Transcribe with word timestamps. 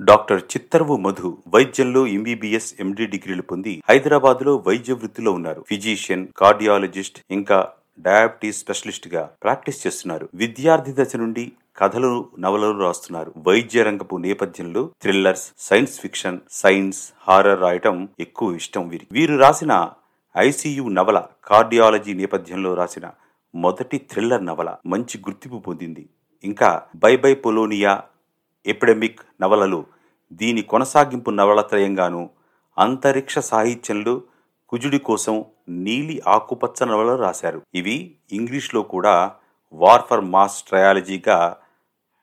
Doctor 0.00 0.42
చిత్తరువు 0.42 0.96
Madhu 0.96 1.38
వైద్యంలో 1.54 2.06
MBBS 2.06 2.74
MD 2.80 3.06
డిగ్రీలు 3.06 3.42
పొంది 3.42 3.82
హైదరాబాద్లో 3.88 4.64
వైద్య 4.66 4.92
వృత్తిలో 4.92 5.32
ఉన్నారు. 5.32 5.64
ఫిజీషియన్ 5.68 6.26
కార్డియాలజిస్ట్ 6.36 7.20
ఇంకా 7.30 7.68
డయాబెటీస్ 7.98 8.58
స్పెషలిస్ట్గా 8.58 9.30
ప్రాక్టీస్ 9.42 9.86
చేస్తున్నారు. 9.86 10.28
విద్యార్థి 10.34 10.94
దశ 10.98 11.16
నుండి 11.16 11.52
కథలు 11.76 12.28
నవలలు 12.38 12.78
రాస్తున్నారు. 12.78 13.32
వైద్య 13.38 13.82
రంగపు 13.82 14.16
నేపథ్యంలో 14.16 14.90
thrillers 15.02 15.52
science 15.58 16.00
fiction 16.00 16.38
science 16.50 17.12
horror 17.28 17.60
రాయటం 17.60 18.08
ఎక్కువ 18.20 18.56
ఇష్టం 18.56 18.88
వీరి 18.88 19.06
వీరు 19.12 19.36
రాసిన 19.36 19.90
ఐసీయు 20.36 20.88
నవల 20.88 21.24
కార్డియాలజీ 21.44 22.14
నేపథ్యంలో 22.14 22.74
రాసిన 22.74 23.08
మొదటి 23.54 23.98
థ్రిల్లర్ 23.98 24.46
నవల 24.46 24.76
మంచి 24.86 25.18
గుర్తింపు 25.18 25.56
పొందింది. 25.56 26.06
ఇంకా 26.44 26.82
బై 26.96 27.16
బై 27.16 27.34
పొలోనియా 27.34 28.02
ఎపిడెమిక్ 28.66 29.20
నవలలు 29.42 29.86
దీని 30.32 30.62
కొనసాగింపు 30.62 31.30
నవలత్రయంగాను 31.30 32.30
అంతరిక్ష 32.78 33.38
సాహిత్యంలో 33.38 34.22
కుజుడి 34.68 34.98
కోసం 34.98 35.44
నీలి 35.68 36.22
ఆకుపచ్చ 36.28 36.84
నవలలు 36.84 37.22
రాశారు. 37.22 37.62
ఇవి 37.74 38.16
ఇంగ్లీష్లో 38.32 38.82
కూడా 38.82 39.34
వార్ 39.72 40.02
ఫర్ 40.10 40.20
మాస్ 40.20 40.62
ట్రయాలజీగా 40.62 41.56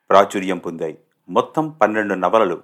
ప్రాచుర్యం 0.10 0.58
పొందాయి. 0.58 0.98
మొత్తం 1.30 1.70
పన్నెండు 1.70 2.14
నవలలు 2.14 2.62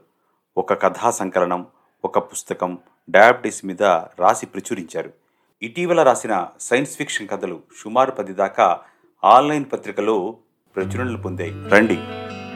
ఒక 0.58 0.82
కథా 0.82 1.12
సంకలనం 1.12 1.68
ఒక 2.06 2.20
పుస్తకం 2.20 2.78
డయాబెటీస్ 3.10 3.66
మీద 3.66 3.84
రాసి 3.84 4.46
ప్రచురించారు. 4.46 5.14
ఇటీవల 5.62 6.04
రాసిన 6.04 6.48
సైన్స్ 6.62 6.98
ఫిక్షన్ 6.98 7.28
కథలు 7.28 7.62
సుమారు 7.84 8.12
పది 8.12 8.34
దాకా 8.34 8.80
ఆన్లైన్ 9.24 9.66
పత్రికలో 9.74 10.38
ప్రచురణలు 10.76 11.18
పొందాయి. 11.18 11.70
రండి 11.70 12.00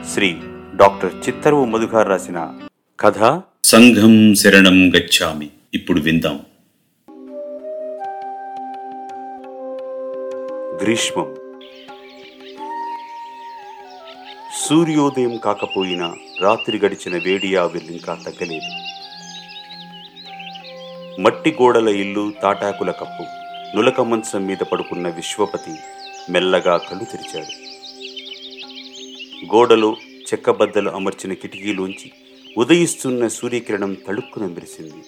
శ్రీ 0.09 0.41
డాక్టర్ 0.75 1.27
చిత్తరువు 1.27 1.65
మధుగారు 1.65 2.09
రాసిన 2.09 2.59
కథ 2.99 3.41
సంఘం 3.65 4.35
శరణం 4.35 4.89
గచ్చామి. 4.89 5.49
ఇప్పుడు 5.73 5.99
విందాం. 5.99 6.45
గ్రీష్మం. 10.81 11.35
సూర్యోదయం 14.65 15.37
కాకపోయినా 15.37 16.15
రాత్రి 16.41 16.79
గడిచిన 16.79 17.21
వేడి 17.25 17.55
ఆవిర్లింకా 17.55 18.17
తగ్గలేదు. 18.25 18.71
మట్టి 21.21 21.57
గోడల 21.61 21.89
ఇల్లు 21.89 22.33
తాటాకుల 22.43 22.91
కప్పు 22.91 23.23
నులక 23.75 24.01
మంచం 24.01 24.45
మీద 24.45 24.57
పడుకున్న 24.57 25.09
విశ్వపతి 25.09 25.75
మెల్లగా 26.29 26.77
కళ్ళు 26.77 27.03
తెరిచాడు. 27.03 27.63
గోడలో 29.55 29.95
చెక్కబద్దలు 30.23 30.89
అమర్చిన 30.89 31.33
కిటికీలోంచి 31.33 32.11
ఉదయిస్తున్న 32.57 33.27
సూర్యకిరణం 33.27 33.93
తళుక్కున 33.93 34.45
మెరిసింది. 34.45 35.03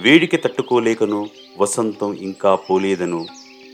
వేడికి 0.00 0.36
తట్టుకోలేకనో 0.36 1.26
వసంతం 1.58 2.14
ఇంకా 2.14 2.54
పోలేదనో 2.54 3.26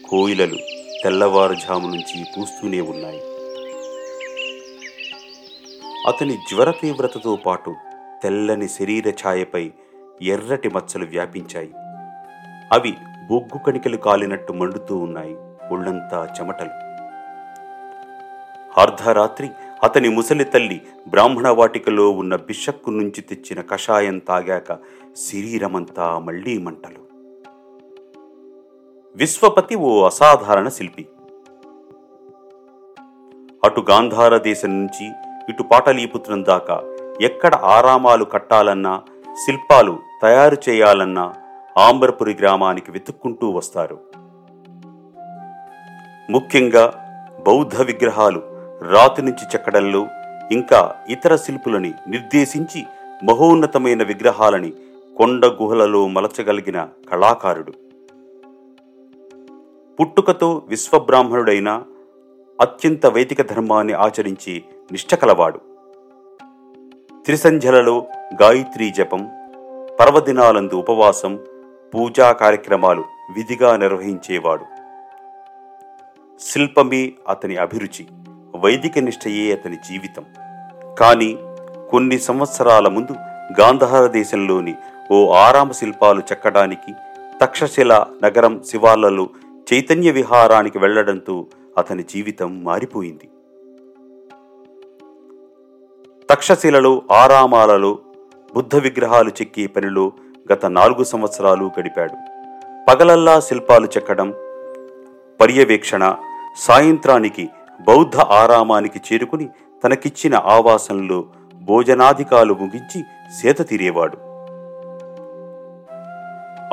కోయిలలు 0.08 0.56
తెల్లవారుజాము 1.04 1.88
నుంచి 1.88 2.24
పూస్తూనే 2.38 2.80
ఉన్నాయి. 2.80 3.20
అతని 6.06 6.36
జ్వర 6.50 6.70
తీవ్రతతో 6.70 7.36
పాటు 7.36 7.74
తెల్లని 8.22 8.68
శరీర 8.68 9.08
ఛాయపై 9.08 9.72
ఎర్రటి 10.22 10.68
మచ్చలు 10.68 11.06
వ్యాపించాయి. 11.06 11.72
అవి 12.72 12.92
బొగ్గు 13.30 13.58
కణికలు 13.66 13.96
కాలినట్టు 13.96 14.52
మండుతూ 14.52 14.96
ఉన్నాయి 14.96 15.34
ఒళ్ళంతా 15.72 16.34
చెమటలు. 16.40 16.84
అర్ధరాత్రి 18.80 19.50
అతని 19.84 20.08
ముసలి 20.08 20.44
తల్లి 20.44 20.82
బ్రాహ్మణ 21.08 21.48
వాటికలో 21.48 22.10
ఉన్న 22.10 22.36
బిషక్కు 22.36 22.90
నుంచి 22.90 23.20
తెచ్చిన 23.20 23.60
కషాయం 23.60 24.18
తాగాక 24.18 24.72
శరీరమంతా 25.16 26.18
మళ్ళీ 26.18 26.58
మంటలు. 26.58 27.04
విశ్వపతి 29.16 29.74
ఓ 29.74 30.06
అసాధారణ 30.06 30.68
శిల్పి. 30.68 31.06
అటు 33.64 33.80
గాంధార 33.90 34.36
దేశం 34.36 34.68
నుంచి 34.68 35.06
ఇటు 35.48 35.62
పాటలీపుత్రం 35.62 36.44
దాకా 36.44 36.82
ఎక్కడ 37.20 37.54
ఆరామాలు 37.54 38.24
కట్టాలన్నా 38.24 39.02
శిల్పాలు 39.46 39.98
తయారు 40.22 40.56
చేయాలన్నా 40.68 41.34
ఆంబరపురి 41.78 42.34
గ్రామానికి 42.34 42.90
వెతుక్కుంటూ 42.90 43.50
వస్తారు. 43.50 44.00
ముఖ్యంగా 46.30 47.00
బౌద్ధ 47.46 47.82
విగ్రహాలు 47.82 48.53
రాతి 48.92 49.22
నుంచి 49.22 49.44
చెక్కడంలో 49.54 50.06
ఇంకా 50.52 50.94
ఇతర 51.08 51.36
శిల్పులని 51.36 51.92
నిర్దేశించి 52.08 52.84
మహోన్నతమైన 53.24 54.02
విగ్రహాలని 54.02 54.72
కొండ 55.16 55.46
గుహలలో 55.46 56.08
మలచగలిగిన 56.08 56.88
కళాకారుడు. 57.12 57.72
పుట్టుకతో 60.00 60.62
విశ్వబ్రాహ్మణుడైన 60.68 61.82
అత్యంత 62.60 63.06
వైదిక 63.06 63.42
ధర్మాన్ని 63.42 63.92
ఆచరించి 63.92 64.62
నిష్ఠకలవాడు. 64.92 65.60
త్రిసంధ్యలలో 67.24 68.06
గాయత్రీ 68.42 68.90
జపం 68.90 69.30
పర్వదినాలందు 70.00 70.74
ఉపవాసం 70.74 71.38
పూజా 71.94 72.32
కార్యక్రమాలు 72.32 73.04
విధిగా 73.36 73.76
నిర్వహించేవాడు. 73.76 74.64
శిల్పమే 76.40 77.12
అతని 77.28 77.56
అభిరుచి. 77.56 78.06
వైదిక 78.64 78.98
నిష్టయే 78.98 79.52
అతని 79.52 79.76
జీవితం. 79.76 80.24
కానీ 80.98 81.38
కొన్ని 81.90 82.18
సంవత్సరాల 82.18 82.88
ముందు 82.88 83.12
గాంధార 83.60 84.06
దేశంలోని 84.06 84.74
ఓ 85.12 85.32
ఆరామ 85.32 85.72
శిల్పాలు 85.72 86.20
చెక్కడానికి 86.20 86.92
తక్షశిల 87.42 88.06
నగరం 88.24 88.62
శివార్లలో 88.70 89.28
చైతన్య 89.72 90.10
విహారానికి 90.10 90.78
వెళ్ళడంతో 90.78 91.46
అతని 91.78 92.02
జీవితం 92.02 92.64
మారిపోయింది. 92.64 93.28
తక్షశిలలో 96.30 97.02
ఆరామాలలో 97.12 97.98
బుద్ధ 98.54 98.76
విగ్రహాలు 98.76 99.28
చెక్కే 99.28 99.66
పనిలో 99.66 100.12
గత 100.52 100.66
నాలుగు 100.66 101.04
సంవత్సరాలు 101.04 101.70
గడిపాడు. 101.80 102.16
పగలల్లా 102.90 103.40
శిల్పాలు 103.40 103.86
చెక్కడం 103.86 104.30
పర్యవేక్షణ 105.40 106.14
సాయంత్రానికి 106.58 107.48
బౌద్ధ 107.80 108.16
ఆరామానికి 108.16 109.00
చేరుకుని 109.12 109.48
తనకిచ్చిన 109.84 110.34
ఆవాసంలో 110.34 111.24
భోజనాధికాలు 111.54 112.54
ముగించి 112.54 113.02
సేత 113.42 113.68
తీరేవాడు. 113.68 114.16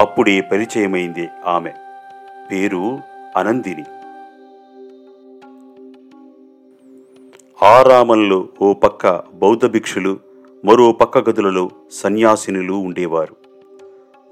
అప్పుడే 0.01 0.41
పరిచయమైంది 0.41 1.29
ఆమె. 1.47 1.71
పేరు 2.51 2.99
అనందిని. 3.37 3.83
ఆరామంలో 7.65 8.47
ఓ 8.61 8.73
పక్క 8.73 9.23
బౌద్ధ 9.33 9.65
భిక్షులు 9.65 10.19
మరో 10.65 10.91
పక్క 10.91 11.29
గదులలో 11.29 11.69
సన్యాసినులు 11.91 12.73
ఉండేవారు. 12.73 13.35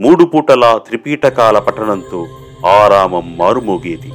మూడు 0.01 0.23
పూటలా 0.23 0.77
త్రిపీఠకాల 0.77 1.59
పట్టణంతో 1.59 2.27
ఆరామం 2.67 3.37
మారుమోగేది. 3.37 4.11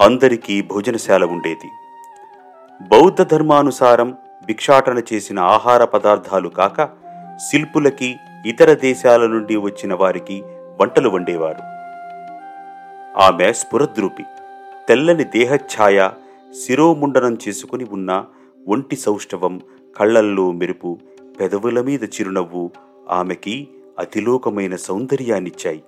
అందరికీ 0.00 0.62
భోజనశాల 0.62 1.24
ఉండేది. 1.24 1.68
బౌద్ధ 2.88 3.22
ధర్మానుసారం 3.22 4.16
భిక్షాటన 4.46 5.02
చేసిన 5.12 5.38
ఆహార 5.38 5.84
పదార్థాలు 5.84 6.48
కాక 6.48 6.84
శిల్పులకి 7.36 8.16
ఇతర 8.46 8.72
దేశాల 8.74 9.26
నుండి 9.26 9.56
వచ్చిన 9.56 9.94
వారికి 9.94 10.42
వంటలు 10.80 11.08
వండేవారు. 11.08 11.62
ఆమె 13.18 13.52
స్ఫురద్రూపి 13.52 14.22
తెల్లని 14.88 15.24
దేహఛాయ 15.24 16.10
శిరోముండనం 16.66 17.38
చేసుకుని 17.48 17.84
ఉన్న 17.84 18.24
ఒంటి 18.68 18.96
సౌష్ఠవం 18.96 19.60
కళ్ళల్లో 19.96 20.52
మెరుపు 20.52 20.98
పెదవుల 21.40 21.80
మీద 21.80 22.04
చిరునవ్వు 22.04 22.70
ఆమెకి 23.10 23.68
అతిలోకమైన 23.98 24.76
సౌందర్యాన్నిచ్చాయి. 24.76 25.82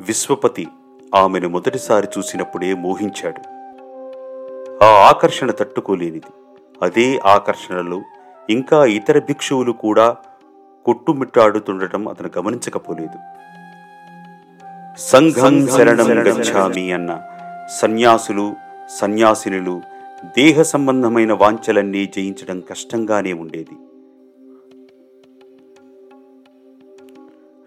విశ్వపతి 0.00 0.66
ఆమెను 1.14 1.48
మొదటిసారి 1.48 2.08
చూసినప్పుడే 2.18 2.74
మోహించాడు. 2.74 3.42
ఆ 4.84 4.86
ఆకర్షణ 4.86 5.50
తట్టుకోలేనిది. 5.50 6.32
అదే 6.82 7.18
ఆకర్షణలో 7.18 8.02
ఇంకా 8.50 8.84
ఇతర 8.84 9.18
భిక్షువులు 9.18 9.72
కూడా 9.72 10.16
కొట్టుమిట్టాడుతుండటం 10.84 12.08
అతను 12.08 12.30
గమనించకపోలేదు. 12.38 13.18
సంఘం 14.98 15.66
శరణం 15.66 16.08
గచ్చామి 16.18 16.92
అన్న 16.92 17.22
సన్యాసులు 17.80 18.54
సన్యాసినులు 19.00 19.80
దేహ 20.38 20.62
సంబంధమైన 20.62 21.32
వాంఛలన్నీ 21.32 22.06
జయించడం 22.06 22.60
కష్టంగానే 22.60 23.32
ఉండేది. 23.32 23.76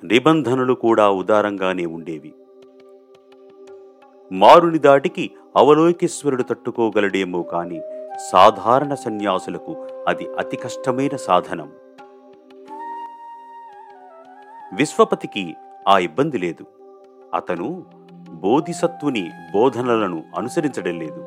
నిబంధనలు 0.04 0.74
కూడా 0.74 1.10
ఉదారంగానే 1.10 1.86
ఉండేవి. 1.86 2.34
మారుని 4.32 4.80
దాటికి 4.80 5.32
అవలోకేశ్వరుడు 5.56 6.44
తట్టుకోగలడేమో 6.44 7.44
కాని 7.44 7.82
సాధారణ 8.32 8.94
సన్యాసులకు 8.94 9.88
అది 10.08 10.36
అతి 10.36 10.58
కష్టమైన 10.58 11.16
సాధనం. 11.16 11.70
విశ్వపతికి 14.74 15.56
ఆ 15.88 15.98
ఇబ్బంది 15.98 16.38
లేదు. 16.38 16.66
అతను 17.34 17.86
బోధిసత్వుని 18.30 19.32
బోధనలను 19.54 20.24
అనుసరించడం 20.38 21.00
లేదు. 21.00 21.22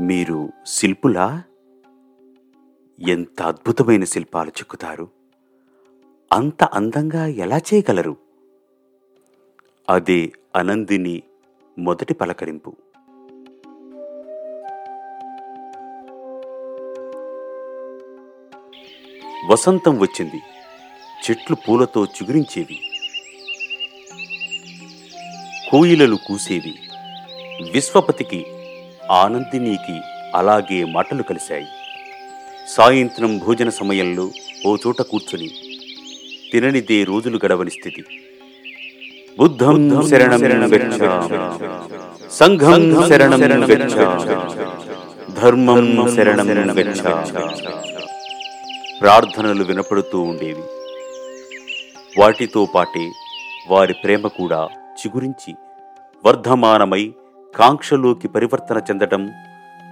మీరు 0.00 0.48
శిల్పులా? 0.66 1.42
ఎంత 2.98 3.42
అద్భుతమైన 3.42 4.04
శిల్పాలు 4.04 4.48
చెక్కుతారు! 4.48 5.17
అంత 6.32 6.64
అందంగా 6.64 7.26
ఎలా 7.26 7.58
చేయగలరు? 7.58 8.16
అదే 9.90 10.32
అనందిని 10.56 11.22
మొదటి 11.78 12.14
పలకరింపు. 12.14 12.76
వసంతం 19.50 19.98
వచ్చింది. 19.98 20.42
చెట్లు 21.30 21.56
పూలతో 21.56 22.04
చిగురించేవి. 22.04 22.80
కోయిలలు 25.70 26.16
కూసేవి. 26.16 26.74
విశ్వపతికి 27.72 28.46
ఆనందినికి 29.10 30.00
అలాగే 30.34 30.84
మాటలు 30.84 31.22
కలిశాయి. 31.22 31.66
సాయంత్రం 32.68 33.38
భోజన 33.38 33.68
సమయంలో 33.68 34.30
ఓ 34.66 34.76
చోట 34.76 35.02
కూర్చుని 35.02 35.67
తిననిదే 36.52 37.04
రోజులు 37.04 37.38
గడవని 37.44 37.70
స్థితి. 37.70 38.02
బుద్ధం 39.38 39.76
శరణం 40.08 40.42
సంఘం 42.30 42.82
శరణం 43.08 43.42
ధర్మం 45.40 45.84
శరణం 46.16 46.48
ప్రార్థనలు 49.00 49.64
వినపడుతూ 49.64 50.20
ఉండేవి. 50.20 50.64
వాటితో 52.20 52.62
పాటే 52.74 53.04
వారి 53.68 53.94
ప్రేమ 54.04 54.26
కూడా 54.26 54.60
చిగురించి 55.00 55.52
వర్ధమానమై 56.26 57.04
కాంక్షలోకి 57.54 58.28
పరివర్తన 58.28 58.78
చెందటం 58.90 59.22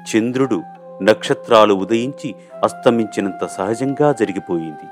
చంద్రుడు 0.08 0.62
నక్షత్రాలు 1.02 1.74
ఉదయించి 1.74 2.28
అస్తమించినంత 2.64 3.46
సహజంగా 3.46 4.08
జరిగిపోయింది. 4.20 4.86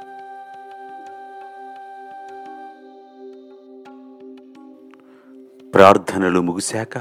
ప్రార్థనలు 5.75 6.41
ముగిశాక 6.41 6.99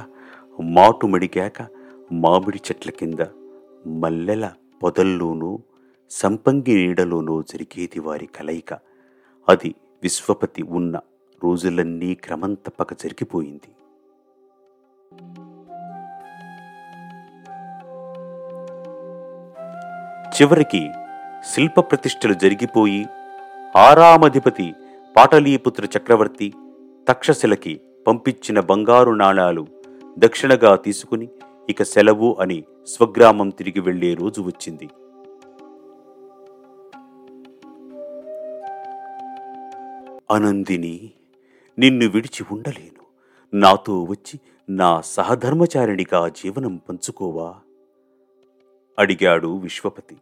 మాటు 0.62 1.08
మడిగాక 1.08 1.68
మామిడి 2.12 2.58
చెట్ల 2.58 2.90
కింద 2.90 3.26
మల్లెల 3.88 4.52
పొదల్లోనూ 4.84 5.60
సంపంగి 6.12 6.74
నీడలోనూ 6.76 7.42
జరిగేది 7.42 8.00
వారి 8.00 8.26
కలయిక. 8.26 8.74
అది 9.50 9.76
విశ్వపతి 10.04 10.64
ఉన్న 10.64 11.00
రోజులన్నీ 11.44 12.16
క్రమం 12.16 12.54
తప్పక 12.54 12.94
జరిగిపోయింది. 12.94 13.72
చివరికి 20.28 20.90
శిల్ప 21.54 21.80
ప్రతిష్టలు 21.80 22.34
జరిగిపోయి 22.34 23.06
ఆరామధిపతి 23.76 24.76
పాటలీపుత్ర 25.18 25.88
చక్రవర్తి 25.98 26.54
తక్షశిలకి 27.10 27.82
పంపించిన 28.08 28.60
బంగారు 28.60 29.12
నాణాలు 29.12 29.68
దక్షిణగా 30.20 30.76
తీసుకుని 30.76 31.28
ఇక 31.70 31.84
సెలవు 31.84 32.38
అని 32.40 32.64
స్వగ్రామం 32.88 33.50
తిరిగి 33.50 33.80
వెళ్ళే 33.80 34.14
రోజు 34.14 34.42
వచ్చింది. 34.42 34.90
అనందిని 40.32 41.12
నిన్ను 41.80 42.08
విడిచి 42.08 42.46
ఉండలేను. 42.52 43.04
నాతో 43.54 44.04
వచ్చి 44.04 44.40
నా 44.70 45.02
సహధర్మచారిణిగా 45.02 46.28
జీవనం 46.28 46.76
పంచుకోవా 46.90 47.56
అడిగాడు 49.00 49.58
విశ్వపతి. 49.58 50.18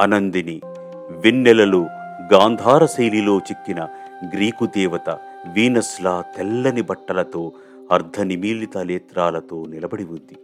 అనందిని 0.00 0.60
వెన్నెలలో 1.10 1.86
గాంధార 2.32 2.86
శైలిలో 2.86 3.38
చిక్కిన 3.38 3.88
గ్రీకు 4.34 4.66
దేవత 4.66 5.18
వీనస్లా 5.52 6.24
తెల్లని 6.36 6.82
బట్టలతో 6.82 7.52
అర్ధనిమీలిత 7.92 8.78
నేత్రాలతో 8.78 9.64
నిలబడి 9.64 10.04
ఉంది. 10.04 10.36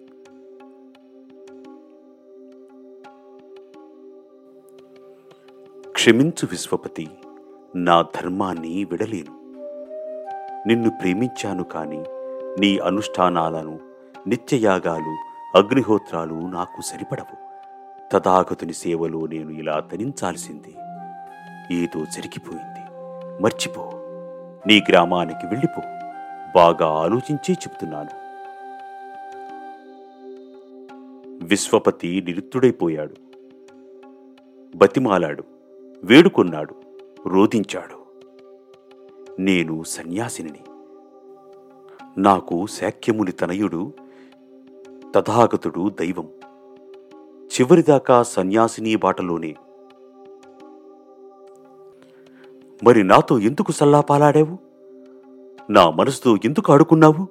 క్షమించు 5.90 6.48
విశ్వపతి 6.50 7.10
నా 7.76 8.02
ధర్మాన్ని 8.02 8.84
విడలేను. 8.84 9.42
నిన్ను 10.66 10.90
ప్రేమించాను 10.90 11.64
కాని 11.64 12.04
నీ 12.60 12.78
అనుష్ఠానాలను 12.78 13.80
నిత్యయాగాలు 14.26 15.16
అగ్నిహోత్రాలు 15.58 16.34
నాకు 16.34 16.82
సరిపడవు. 16.82 17.42
తథాగతుని 18.12 18.72
సేవలో 18.72 19.26
నేను 19.26 19.50
ఇలా 19.50 19.80
తరించాల్సిందే 19.80 20.74
ఏదో 21.74 22.04
జరిగిపోయింది. 22.04 22.82
మర్చిపో. 23.42 24.01
నీ 24.66 24.80
గ్రామానికి 24.88 25.46
వెళ్ళిపో. 25.46 25.82
బాగా 26.54 26.86
ఆలోచించే 26.86 27.54
చెప్తున్నాను. 27.54 28.22
విశ్వపతి 31.44 32.22
నిరుత్తుడైపోయాడు. 32.26 33.14
బతిమాలాడు 34.76 35.44
వేడుకొన్నాడు 36.04 36.74
రోధించాడు. 37.28 38.02
నేను 39.40 39.84
సన్యాసిని 39.84 40.60
నాకు 42.18 42.66
శాక్యముని 42.66 43.32
తనయుడు 43.32 43.92
తథాగతుడు 45.14 45.90
దైవం. 46.00 46.28
చివరిదాకా 47.46 48.22
సన్యాసిని 48.22 48.96
బాటలోనే 48.96 49.54
మరి 52.84 53.04
నాతో 53.04 53.38
ఎందుకు 53.38 53.72
సల్లాపాలాడావు? 53.72 54.58
నా 55.70 55.90
మనసుతో 55.90 56.36
ఎందుకు 56.44 56.72
ఆడుకున్నావు? 56.72 57.28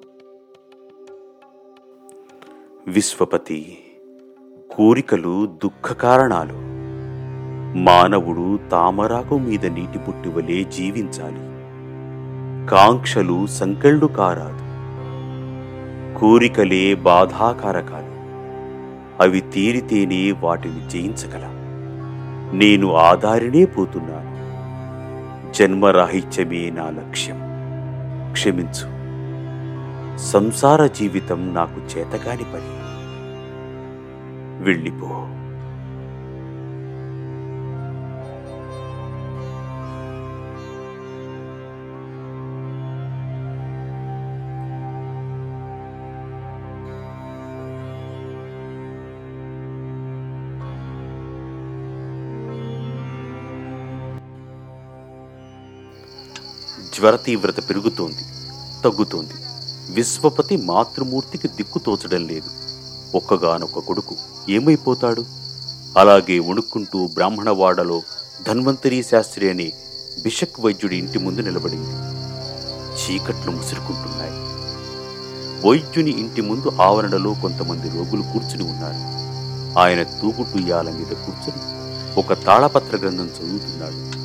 విశ్వపతి 2.88 3.78
కోరికలు 4.76 5.46
దుఃఖ 5.46 5.92
కారణాలు. 5.92 6.52
మానవుడు 7.78 8.70
తామరాకు 8.70 9.38
మీద 9.38 9.66
నీటి 9.66 9.98
పుట్టివలే 9.98 10.64
జీవించాలి. 10.64 11.52
కాంక్షలు 12.70 13.46
సంకెళ్ళు 13.46 14.06
కారాదు. 14.06 14.72
కోరికలే 16.18 16.94
బాధాకారకాలు. 16.94 18.12
అవి 19.22 19.40
తీరితేనే 19.40 20.32
వాటిని 20.32 20.88
జయించగల. 20.88 21.48
నేను 22.54 22.94
ఆదారినే 22.94 23.64
పోతున్నాను. 23.64 24.31
జన్మరాహిత్యమే 25.54 26.70
నా 26.70 26.90
లక్ష్యం. 26.90 27.40
క్షమించు. 28.32 29.02
సంసార 30.18 30.86
జీవితం 30.86 31.54
నాకు 31.54 31.98
చేతగాని 31.98 32.44
పని. 32.44 32.82
వెళ్ళిపో. 34.64 35.28
జ్వర 57.02 57.16
తీవ్రత 57.16 57.68
పెరుగుతోంది 57.68 58.24
తగ్గుతోంది. 58.84 59.32
విశ్వపతి 59.90 60.56
మాతృమూర్తికి 60.56 61.48
దిక్కు 61.48 61.78
తోచడం 61.78 62.28
లేదు. 62.28 62.50
ఒక్కగానొక్క 63.16 63.78
కొడుకు 63.78 64.16
ఏమైపోతాడు? 64.48 65.24
అలాగే 65.98 66.38
వణుక్కుంటూ 66.38 67.06
బ్రాహ్మణవాడలో 67.06 68.02
ధన్వంతరి 68.46 69.02
శాస్త్రి 69.02 69.50
అనే 69.50 69.72
బిషక్ 70.22 70.60
వైద్యుడి 70.60 70.96
ఇంటి 70.96 71.18
ముందు 71.18 71.40
నిలబడింది. 71.40 71.90
చీకట్లు 72.94 73.50
ముసురుకుంటున్నాయి. 73.50 74.32
వైద్యుని 75.68 76.10
ఇంటి 76.10 76.40
ముందు 76.40 76.72
ఆవరణలో 76.82 77.34
కొంతమంది 77.34 77.88
రోగులు 77.88 78.22
కూర్చుని 78.22 78.64
ఉన్నారు. 78.64 79.22
ఆయన 79.78 80.02
తూగుటుయ్యాల 80.02 80.90
మీద 80.90 81.06
కూర్చుని 81.06 81.62
ఒక 82.20 82.44
తాళపత్ర 82.44 82.96
గ్రంథం 82.96 83.26
చదువుతున్నాడు. 83.26 84.21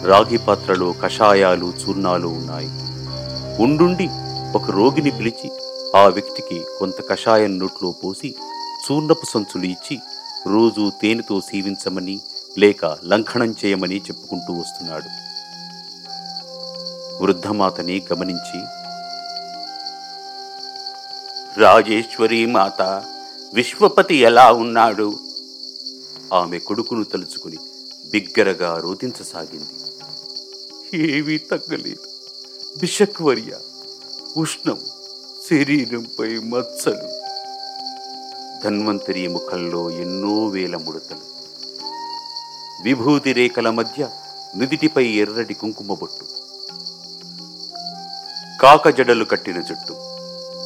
రాగి 0.04 0.38
పాత్రలో 0.38 0.92
కషాయాలు 0.92 1.72
చూర్ణాలు 1.82 2.28
ఉన్నాయి. 2.28 2.68
ఉండుండి 3.62 4.08
ఒక 4.54 4.70
రోగిని 4.70 5.10
పిలిచి 5.10 5.50
ఆ 5.96 6.06
వ్యక్తికి 6.06 6.62
కొంత 6.78 6.94
కషాయం 7.10 7.58
నోట్లో 7.58 7.94
పోసి 8.04 8.34
చూర్ణపు 8.84 9.26
సంచులు 9.26 9.64
ఇచ్చి 9.64 9.98
రోజు 10.46 10.90
తేనెతో 11.02 11.40
సేవించమని 11.40 12.20
లేక 12.58 12.84
లంఘనం 12.84 13.54
చేయమని 13.64 13.96
చెప్పుకుంటూ 13.96 14.52
వస్తున్నాడు. 14.52 15.08
వృద్ధమాతని 17.22 18.02
గమనించి 18.12 18.60
రాజేశ్వరి 21.62 22.46
మాత 22.46 22.82
విశ్వపతి 23.54 24.14
ఎలా 24.14 24.52
ఉన్నాడు? 24.52 25.18
ఆమె 26.34 26.58
కొడుకును 26.58 27.04
తలుచుకుని 27.04 27.56
బిగ్గరగా 28.10 28.78
రోధించసాగింది. 28.78 29.66
ఏమీ 31.12 31.38
తగ్గలేదు. 31.38 31.98
విషక్వర్య 32.80 33.58
ఉష్ణం 34.36 34.78
శరీరంపై 35.50 36.38
మచ్చలు. 36.38 37.20
ధన్వంతరి 38.64 39.28
ముఖంలో 39.28 39.90
ఎన్నో 39.90 40.46
వేల 40.46 40.76
ముడతలు. 40.76 41.30
విభూతి 42.84 43.32
రేఖల 43.32 43.70
మధ్య 43.70 44.08
నుదిటిపై 44.56 45.06
ఎర్రటి 45.06 45.54
కుంకుమ 45.54 45.86
బొట్టు. 45.86 46.24
కాక 48.62 48.88
జడలు 48.88 49.24
కట్టిన 49.24 49.60
జుట్టు. 49.60 49.96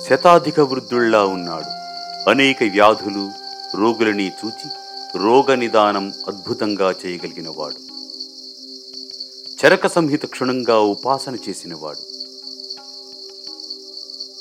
శతాధిక 0.09 0.61
వృద్ధుళ్ళా 0.61 1.25
ఉన్నాడు. 1.25 1.85
అనేక 2.31 2.63
వ్యాధులు 2.63 3.31
రోగులని 3.77 4.29
చూచి 4.29 4.71
రోగ 5.16 5.54
నిదానం 5.54 6.12
అద్భుతంగా 6.28 6.94
చేయగలిగినవాడు. 7.06 7.75
చరక 9.64 9.87
సంహిత 9.87 10.26
క్షుణంగా 10.26 10.80
ఉపాసన 10.80 11.37
చేసినవాడు. 11.49 11.99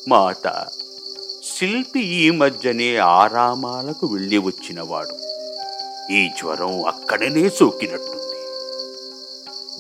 మాత 0.10 0.66
శిల్పి 1.58 2.00
ఈ 2.00 2.30
మధ్యనే 2.30 2.98
ఆరామాలకు 2.98 4.08
వెళ్ళి 4.08 4.38
వచ్చినవాడు. 4.38 5.16
ఈ 6.14 6.30
జ్వరం 6.30 6.86
అక్కడనే 6.86 7.50
సోకినట్టుంది. 7.50 8.24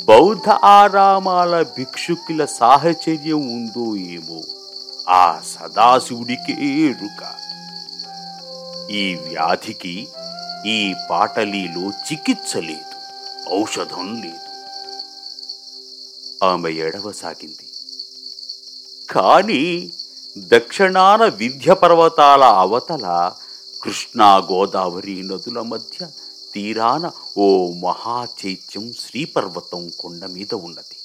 బౌద్ధ 0.05 0.50
ఆరామాల 0.50 1.62
భిక్షుకుల 1.62 2.45
సాహచర్యం 2.45 3.41
ఉందో 3.41 3.95
ఏమో 3.95 4.41
ఆ 5.09 5.41
సదాశివుడికే 5.45 6.65
ఎరుక 6.65 7.42
ఈ 8.92 9.16
వ్యాధికి 9.16 10.08
ఈ 10.66 10.94
పాటలీలో 11.10 11.90
చికిత్స 11.90 12.58
లేదు 12.58 12.94
ఔషధం 13.54 14.22
లేదు. 14.22 14.40
ఆమె 16.46 16.72
ఎడవసాగింది 16.72 17.68
కానీ 19.10 19.92
దక్షిణాన 20.38 21.25
వింధ్య 21.25 21.74
పర్వతాల 21.74 22.44
అవతల 22.44 23.32
కృష్ణా 23.84 24.38
గోదావరి 24.38 25.24
నదుల 25.24 25.62
మధ్య 25.62 26.08
తీరాన 26.54 27.12
ఓ 27.38 27.72
మహాచైత్యం 27.72 28.94
శ్రీపర్వతం 28.94 29.92
కొండ 30.00 30.25
మీద 30.25 30.54
ఉన్నది. 30.54 30.98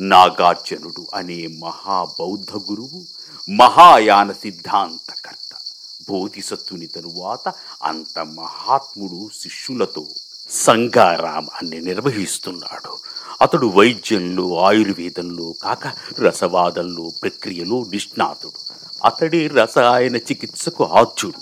నాగార్జునుడు 0.00 1.06
అనే 1.14 1.46
మహాబౌద్ధ 1.46 2.50
గురువు 2.70 3.04
మహాయాన 3.50 4.32
సిద్ధాంతకర్త 4.32 5.39
బోధిసత్వుని 6.10 6.86
తరువాత 6.86 7.52
అంత 7.82 8.18
మహాత్ముడు 8.20 9.20
శిష్యులతో 9.42 10.04
సంగారామాన్ని 10.50 11.80
నిర్వహిస్తున్నాడు. 11.80 12.90
అతడు 13.40 13.66
వైద్యంలో 13.66 14.46
ఆయుర్వేదంలో 14.58 15.54
కాక 15.62 15.84
రసవాదంలో 16.20 17.04
ప్రక్రియలో 17.22 17.78
నిష్ణాతుడు. 17.92 18.60
అతడే 19.04 19.46
రసాయన 19.46 20.16
చికిత్సకు 20.16 20.84
ఆద్యుడు 20.84 21.40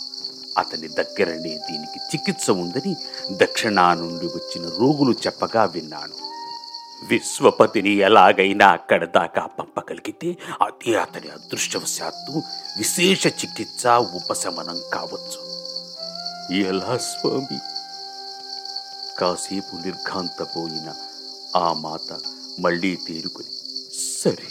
అతని 0.58 0.88
దగ్గరనే 0.88 1.54
దీనికి 1.70 1.98
చికిత్స 2.14 2.50
ఉందని 2.50 2.94
దక్షిణా 3.32 3.94
నుండి 3.94 4.26
వచ్చిన 4.26 4.64
రోగులు 4.78 5.12
చెప్పగా 5.26 5.64
విన్నాను. 5.64 6.16
విశ్వపతిని 7.02 7.90
ఎలాగైనా 7.90 8.69
అక్కడ 8.69 9.05
దాకా 9.05 9.47
పంపగలిగితే 9.47 10.37
అది 10.62 10.97
అతని 10.97 11.28
అదృష్టవశాత్తు 11.28 12.43
విశేష 12.78 13.26
చికిత్స 13.26 13.87
ఉపశమనం 13.87 14.81
కావచ్చు. 14.93 15.49
ఎలా 16.61 16.97
స్వామి? 16.97 17.59
కాసేపు 19.19 19.76
నిర్ఘాంతపోయిన 19.76 20.95
ఆ 21.57 21.73
మాత 21.73 22.21
మళ్ళీ 22.61 22.99
తేరుకుని 23.09 23.49
సరే 24.21 24.49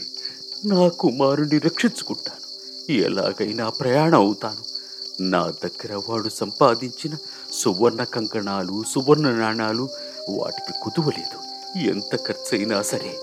నా 0.65 0.87
కుమారుని 0.87 1.57
రక్షించుకుంటాను. 1.57 2.47
ఎలాగైనా 2.91 3.69
ప్రయాణం 3.69 4.15
అవుతాను. 4.15 4.77
నా 5.21 5.53
దగ్గర 5.63 6.01
వాడు 6.09 6.29
సంపాదించిన 6.29 7.17
సువర్ణ 7.53 8.03
కంకణాలు 8.03 8.83
సువర్ణ 8.89 9.29
నాణాలు 9.29 9.89
వాటికి 10.29 10.73
కుదువలేదు. 10.81 11.46
ఎంత 11.75 12.15
ఖర్చైనా 12.15 12.81
సరే 12.81 13.19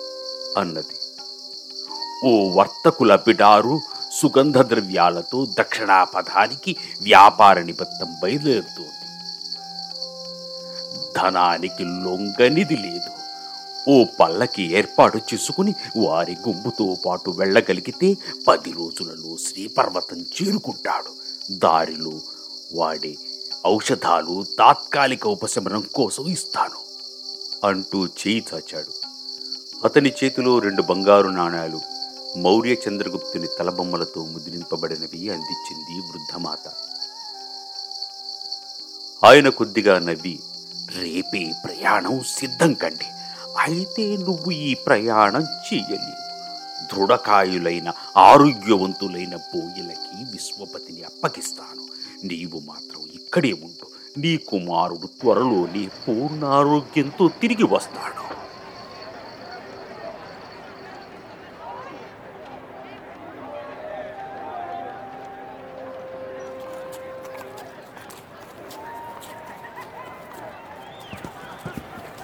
అన్నది. 0.57 0.97
ఓ 2.25 2.49
వర్తకుల 2.51 3.17
బిడారు 3.17 3.81
సుగంధ 4.13 4.59
ద్రవ్యాలతో 4.59 5.47
దక్షిణాపథానికి 5.59 6.77
వ్యాపార 7.03 7.61
నిబద్ధం 7.61 8.17
బయలుదేరుతోంది. 8.23 8.89
ధనానికి 11.17 11.85
లొంగనిది 11.85 12.77
లేదు. 12.77 13.11
ఓ 13.91 14.05
పల్లకి 14.21 14.73
ఏర్పాటు 14.73 15.19
చేసుకుని 15.19 15.75
వారి 15.97 16.37
గుంపుతో 16.49 16.97
పాటు 17.07 17.31
వెళ్ళగలిగితే 17.31 18.17
పది 18.49 18.73
రోజులలో 18.73 19.37
శ్రీపర్వతం 19.37 20.21
చేరుకుంటాడు. 20.21 21.11
దారిలో 21.51 22.13
వాడే 22.75 23.15
ఔషధాలు 23.67 24.45
తాత్కాలిక 24.59 25.27
ఉపశమనం 25.27 25.81
కోసం 25.95 26.27
ఇస్తాను. 26.27 26.94
అంటూ 27.65 28.07
చేయి 28.07 28.45
చాచాడు. 28.55 28.93
అతని 29.85 30.13
చేతిలో 30.25 30.59
రెండు 30.59 30.83
బంగారు 30.83 31.29
నాణాలు 31.29 31.81
మౌర్య 32.39 32.77
చంద్రగుప్తుని 32.89 33.47
తలబొమ్మలతో 33.59 34.25
ముద్రింపబడినవి 34.25 35.31
అందించింది 35.31 36.01
వృద్ధమాత. 36.01 36.69
ఆయన 39.25 39.49
కొద్దిగా 39.49 39.99
నవ్వి 39.99 40.41
రేపే 40.97 41.53
ప్రయాణం 41.65 42.23
సిద్ధం 42.23 42.75
కండి. 42.75 43.05
అయితే 43.59 44.17
నువ్వు 44.17 44.51
ఈ 44.51 44.75
ప్రయాణం 44.75 45.43
చెయ్యలేవు. 45.43 46.25
దృఢకాయులైన 46.95 47.93
ఆరోగ్యవంతులైన 48.17 49.37
బోయిలకి 49.37 50.33
విశ్వపతిని 50.33 51.03
అప్పగిస్తాను. 51.03 51.85
నీవు 52.27 52.59
మాత్రం 52.59 53.03
ఇక్కడే 53.15 53.53
ఉండు. 53.53 53.94
నీ 54.23 54.33
కుమారుడు 54.49 55.07
త్వరలోనే 55.21 55.81
పూర్ణారోగ్యంతో 56.03 57.25
తిరిగి 57.41 57.67
వస్తాడు. 57.73 58.23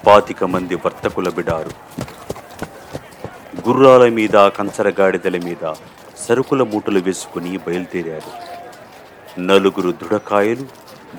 పాతిక 0.06 0.44
మంది 0.44 0.74
వర్తకుల 0.74 1.28
బిడారు 1.28 1.72
గుర్రాల 3.68 4.04
మీద 4.18 4.36
కంచరగాడిదల 4.58 5.36
మీద 5.48 5.74
సరుకుల 6.26 6.62
మూటలు 6.72 7.00
వేసుకుని 7.00 7.52
బయలుదేరారు. 7.66 8.32
నలుగురు 9.40 9.92
దృఢకాయలు 9.92 10.66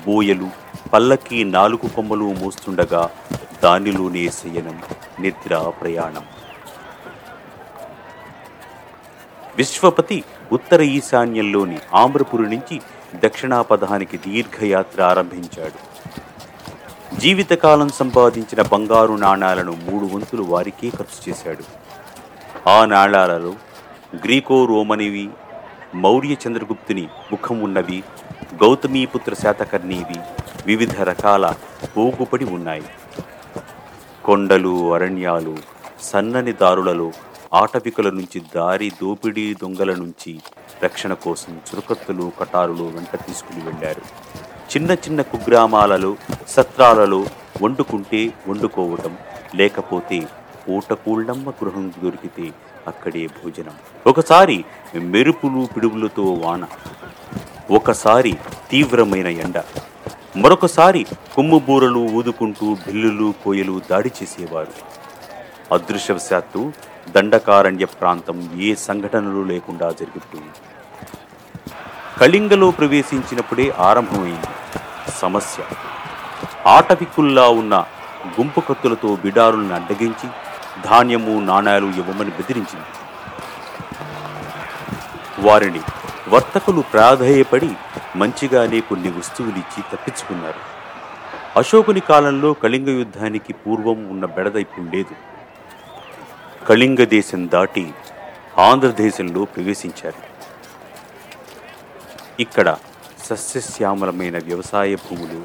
బోయలు 0.06 0.48
పల్లకి 0.92 1.44
నాలుగు 1.44 1.88
కొమ్మలు 1.88 2.32
మూస్తుండగా 2.32 3.10
దానిలోనే 3.62 4.28
శయనం 4.28 4.82
నిద్ర 5.20 5.72
ప్రయాణం. 5.80 6.24
విశ్వపతి 9.56 10.24
ఉత్తర 10.52 10.82
ఈశాన్యంలోని 10.82 11.78
ఆమ్రపురి 11.94 12.42
నుంచి 12.42 12.80
దక్షిణాపథానికి 13.14 14.16
దీర్ఘయాత్ర 14.16 15.02
ఆరంభించాడు. 15.02 15.92
జీవితకాలం 17.16 17.88
సంపాదించిన 17.88 18.62
బంగారు 18.62 19.12
నాణాలను 19.12 19.72
మూడు 19.72 20.14
వంతులు 20.14 20.42
వారికే 20.42 20.90
ఖర్చు 20.90 21.30
చేశాడు. 21.30 21.64
ఆ 22.68 22.84
నాణాలలో 22.84 23.54
గ్రీకో 24.14 24.64
రోమనివి 24.64 25.30
మౌర్య 25.94 26.36
చంద్రగుప్తుని 26.48 27.08
ముఖం 27.30 27.60
ఉన్నవి 27.60 28.02
గౌతమీపుత్ర 28.62 29.34
శాతకర్ణివి 29.34 30.41
వివిధ 30.66 31.00
రకాల 31.00 31.54
పోగుపడి 31.96 32.44
ఉన్నాయి. 32.44 32.82
కొండలు 34.24 34.94
అరణ్యాలు 34.94 35.56
సన్నని 36.02 36.52
దారులలో 36.52 37.12
ఆటవికుల 37.54 38.10
నుంచి 38.10 38.42
దారి 38.54 38.90
దోపిడీ 38.90 39.54
దొంగల 39.54 39.94
నుంచి 39.94 40.40
రక్షణ 40.84 41.12
కోసం 41.12 41.52
చురుకత్తులు 41.56 42.32
కటారులు 42.40 42.84
వెంట 42.84 43.16
తీసుకుని 43.26 43.64
వెళ్ళారు. 43.64 44.02
చిన్న 44.72 44.90
చిన్న 44.92 45.22
కుగ్రామాలలో 45.22 46.16
సత్రాలలో 46.48 47.26
వండుకుంటే 47.62 48.34
వండుకోవటం 48.48 49.16
లేకపోతే 49.54 50.20
పూటకూళ్ళమ్మ 50.68 51.50
గృహం 51.50 51.92
దొరికితే 52.04 52.52
అక్కడే 52.86 53.26
భోజనం. 53.26 53.74
ఒకసారి 54.06 54.64
మెరుపులు 54.94 55.68
పిడుగులతో 55.76 56.22
వాన 56.22 56.66
ఒకసారి 57.70 58.36
తీవ్రమైన 58.70 59.26
ఎండ. 59.26 59.58
మరొకసారి 60.36 61.06
కుమ్ముబూరలు 61.36 61.98
ఊదుకుంటూ 61.98 62.74
బిల్లులు 62.74 63.34
కోయలు 63.44 63.82
దాడి 63.90 64.10
చేసేవారు. 64.22 64.72
అదృశ్యవశాత్తు 65.74 66.72
దండకారణ్య 67.08 67.84
ప్రాంతం 67.84 68.60
ఏ 68.60 68.74
సంఘటనలు 68.74 69.42
లేకుండా 69.42 69.90
జరుగుతుంది 69.90 70.50
కళింగలో 72.18 72.70
ప్రవేశించినప్పుడే 72.70 73.74
ఆరంభమైంది 73.78 74.46
సమస్య. 75.18 75.62
ఆటవికుల్లా 76.66 77.48
ఉన్న 77.48 77.84
గుంపు 78.40 78.60
కత్తులతో 78.60 79.16
బిడారులను 79.16 79.74
అడ్డగించి 79.74 80.28
ధాన్యము 80.84 81.40
నాణాలు 81.40 81.86
ఇవ్వమని 81.86 82.30
బెదిరించింది. 82.30 82.86
వారిని 85.48 85.80
వర్తకులు 86.28 86.80
ప్రాధేయపడి 86.80 87.70
మంచిగానే 88.16 88.80
కొన్ని 88.80 89.10
వస్తువులిచ్చి 89.18 89.80
తప్పించుకున్నారు. 89.92 90.62
అశోకుని 91.56 92.00
కాలంలో 92.00 92.52
కళింగ 92.52 92.88
యుద్ధానికి 92.98 93.52
పూర్వం 93.52 93.98
ఉన్న 94.12 94.24
బెడద 94.36 94.56
ఇప్పుడు 94.56 94.96
లేదు 94.96 95.14
కళింగ 96.68 97.04
దేశం 97.04 97.48
దాటి 97.52 97.84
ఆంధ్రదేశంలో 98.58 99.44
ప్రవేశించారు. 99.44 100.22
ఇక్కడ 102.40 102.76
సస్యశ్యామలమైన 103.28 104.38
వ్యవసాయ 104.38 104.94
భూములు 104.94 105.40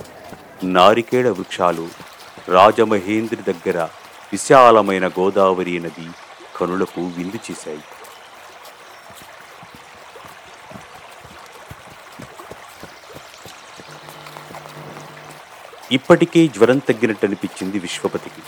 నారికేళ 0.64 1.28
వృక్షాలు 1.30 1.88
రాజమహేంద్రి 2.50 3.42
దగ్గర 3.52 3.78
విశాలమైన 4.34 5.08
గోదావరి 5.08 5.80
నది 5.80 6.08
కనులకు 6.58 7.02
విందు 7.18 7.40
చేశాయి. 7.48 7.84
ఇప్పటికే 15.92 16.48
జ్వరం 16.48 16.78
తగ్గినట్టు 16.78 17.26
అనిపించింది 17.26 17.80
విశ్వపతికి. 17.80 18.42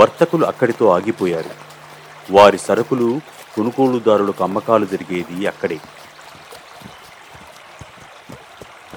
వర్తకులు 0.00 0.46
అక్కడితో 0.46 0.88
ఆగిపోయారు. 0.88 1.50
వారి 2.30 2.58
సరుకులు 2.58 3.20
కొనుగోలుదారులకు 3.56 4.44
అమ్మకాలు 4.44 4.86
జరిగేది 4.86 5.46
అక్కడే. 5.46 5.80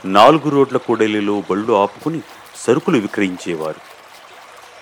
నాలుగు 0.05 0.49
రోడ్ల 0.49 0.77
కూడలిలో 0.77 1.43
బళ్ళు 1.51 1.73
ఆపుకుని 1.73 2.21
సరుకులు 2.55 2.97
విక్రయించేవారు. 2.97 3.81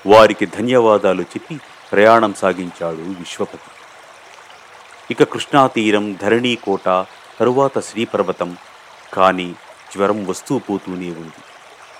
వారికి 0.09 0.45
ధన్యవాదాలు 0.45 1.21
చెప్పి 1.21 1.59
ప్రయాణం 1.91 2.33
సాగించాడు 2.33 2.95
విశ్వపతి. 2.95 3.71
ఇక 5.11 5.23
కృష్ణా 5.23 5.67
తీరం 5.67 6.13
ధరణీకోట 6.13 7.05
తరువాత 7.39 7.79
శ్రీపర్వతం. 7.79 8.57
కానీ 9.13 9.55
జ్వరం 9.95 10.25
వస్తూ 10.27 10.59
పోతూనే 10.59 11.09
ఉంది. 11.09 11.56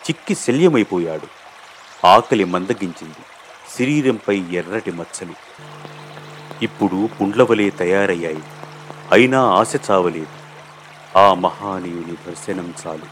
చిక్కి 0.10 0.36
శల్యమైపోయాడు. 0.36 1.28
ఆకలి 2.08 2.44
మందగించింది. 2.44 3.16
శరీరంపై 3.80 4.44
ఎర్రటి 4.52 4.92
మచ్చలు. 4.92 5.34
ఇప్పుడు 6.62 7.10
పుండ్లవలే 7.22 7.70
తయారయ్యాయి. 7.70 8.44
అయినా 9.12 9.44
ఆశ 9.44 9.74
చావలేదు. 9.92 10.28
ఆ 11.18 11.34
మహానీయుని 11.34 12.16
దర్శనం 12.28 12.74
చాలు. 12.88 13.06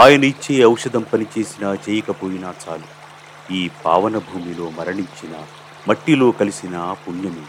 ఆయన 0.00 0.24
ఇచ్చే 0.24 0.64
ఔషధం 0.64 1.02
పనిచేసినా 1.12 1.74
చేయకపోయినా 1.74 2.54
చాలు. 2.68 3.06
ఈ 3.52 3.70
పావన 3.84 4.18
భూమిలో 4.18 4.70
మరణించిన 4.70 5.42
మట్టిలో 5.88 6.30
కలిసిన 6.30 6.96
పుణ్యమే. 7.08 7.46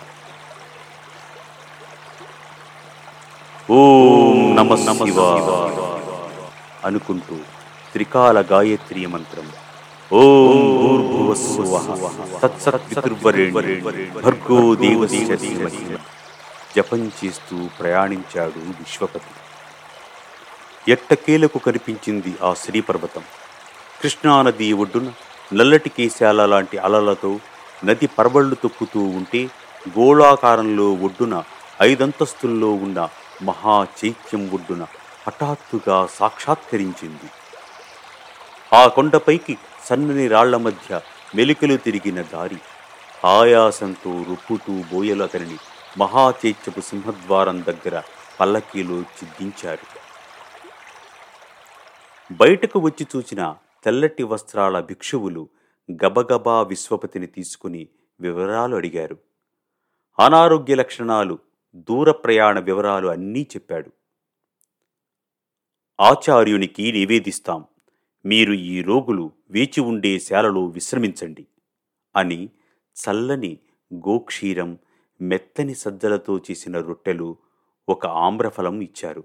ఓం 3.73 4.56
నమ 4.56 4.76
నమ 4.76 5.04
అనుకుంటూ 6.86 7.38
త్రికాల 7.98 8.42
గాయత్రి 8.42 9.06
మంత్రం. 9.06 9.52
ఓం 10.14 10.58
భూర్భువస్సువః. 10.78 12.40
తత్సత్పితుర్వరేణ్యం 12.40 14.22
భర్గో 14.24 14.76
దేవస్య 14.76 15.36
ధీమహి. 15.36 15.98
జపం 16.76 17.12
చేస్తూ 17.26 17.70
ప్రయాణించాడు 17.80 18.60
విశ్వపతి. 18.60 19.34
ఎట్టకేలకు 20.92 21.60
కనిపించింది 21.60 22.36
ఆ 22.44 22.54
శ్రీపర్వతం. 22.54 23.24
కృష్ణానది 24.02 24.74
ఒడ్డున 24.74 25.14
నల్లటి 25.54 25.90
కేశాల 25.90 26.46
లాంటి 26.46 26.78
అలలతో 26.78 27.40
నది 27.86 28.08
పరబళ్ళు 28.08 28.56
తొక్కుతూ 28.56 29.00
ఉంటే 29.00 29.50
గోళాకారంలో 30.00 30.94
ఒడ్డున 30.94 31.44
ఐదంతస్తుల్లో 31.82 32.72
ఉన్న 32.72 33.10
మహా 33.44 33.88
చైత్యం 34.06 34.52
ఒడ్డున 34.54 34.86
హఠాత్తుగా 35.28 36.08
సాక్షాత్కరించింది. 36.20 37.30
ఆ 38.73 38.88
కొండపైకి 38.88 39.58
సన్నని 39.84 40.27
రాళ్ళ 40.27 40.56
మధ్య 40.56 41.01
మెలికలు 41.36 41.77
తిరిగిన 41.77 42.21
దారి. 42.21 42.58
ఆయాసంతో 43.25 44.23
రుప్పుతూ 44.23 44.84
బోయలు 44.91 45.23
అతనిని 45.23 45.58
మహాచైత్యపు 45.97 46.82
సింహద్వారం 46.82 47.65
దగ్గర 47.65 48.01
పల్లకీలో 48.39 49.01
చిద్దించారు. 49.01 49.99
బయటకు 52.32 52.80
వచ్చి 52.80 53.08
చూచిన 53.15 53.56
తెల్లటి 53.84 54.23
వస్త్రాల 54.23 54.80
భిక్షువులు 54.80 55.49
గబగబా 55.91 56.62
విశ్వపతిని 56.62 57.27
తీసుకుని 57.27 57.88
వివరాలు 58.19 58.75
అడిగారు. 58.75 59.17
అనారోగ్య 60.19 60.75
లక్షణాలు 60.75 61.39
దూర 61.75 62.12
ప్రయాణ 62.12 62.60
వివరాలు 62.60 63.08
అన్నీ 63.08 63.47
చెప్పాడు. 63.56 63.91
ఆచార్యునికి 65.99 66.91
నివేదిస్తాం. 66.91 67.65
మీరు 68.25 68.53
ఈ 68.53 68.82
రోగులు 68.82 69.32
వేచి 69.49 69.82
ఉండే 69.82 70.19
శాలలో 70.19 70.65
విశ్రమించండి 70.65 71.47
అని 72.15 72.49
చల్లని 72.95 73.60
గోక్షీరం 73.93 74.80
మెత్తని 75.21 75.75
సజ్జలతో 75.75 76.38
చేసిన 76.38 76.80
రొట్టెలు 76.80 77.38
ఒక 77.89 78.06
ఆమ్రఫలం 78.06 78.82
ఇచ్చారు. 78.82 79.23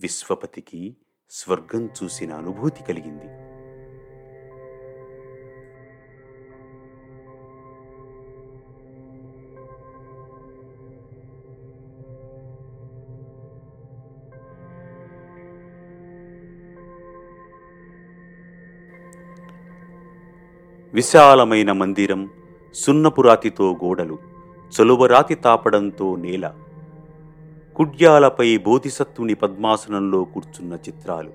విశ్వపతికి 0.00 0.96
స్వర్గం 1.30 1.86
చూసిన 1.86 2.34
అనుభూతి 2.34 2.84
కలిగింది. 2.84 3.49
విశాలమైన 21.00 21.72
మందిరం 21.72 22.28
సున్నపురాతితో 22.74 23.72
గోడలు 23.84 24.18
చలువరాతి 24.70 25.34
తాపడంతో 25.34 26.16
నేల 26.16 26.52
కుడ్యాలపై 27.76 28.58
బోధిసత్వుని 28.58 29.34
పద్మాసనంలో 29.34 30.24
కూర్చున్న 30.24 30.74
చిత్రాలు. 30.74 31.30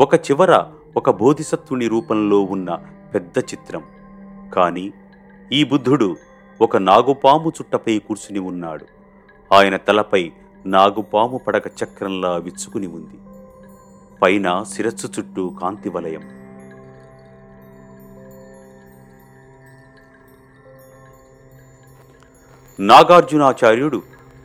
ఒక 0.00 0.14
చివర 0.14 0.64
ఒక 0.96 1.10
బోధిసత్వుని 1.10 1.88
రూపంలో 1.88 2.40
ఉన్న 2.40 2.78
పెద్ద 3.14 3.38
చిత్రం. 3.38 3.82
కాని 4.54 4.92
ఈ 5.52 5.64
బుద్ధుడు 5.64 6.16
ఒక 6.60 6.76
నాగుపాము 6.76 7.48
చుట్టపై 7.48 7.98
కూర్చుని 7.98 8.38
ఉన్నాడు. 8.38 8.86
ఆయన 9.54 9.76
తలపై 9.76 10.32
నాగుపాము 10.66 11.38
పడక 11.38 11.66
చక్రంలా 11.66 12.36
విచ్చుకుని 12.36 12.86
ఉంది. 12.86 13.18
పైన 14.22 14.62
శిరస్సు 14.62 15.06
చుట్టూ 15.06 15.50
కాంతి 15.50 15.88
వలయం 15.88 16.43
నాగార్జునాచార్యుడు 22.80 24.02